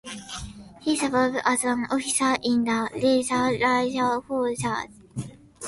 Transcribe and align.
He 0.81 0.95
served 0.97 1.37
as 1.45 1.63
an 1.63 1.85
officer 1.91 2.35
in 2.41 2.63
the 2.63 2.89
Israel 2.95 3.51
Defense 3.51 4.25
Forces. 4.25 5.37